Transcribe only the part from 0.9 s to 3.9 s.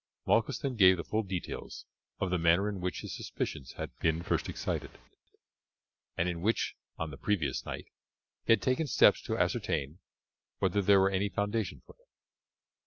the full details of the manner in which his suspicions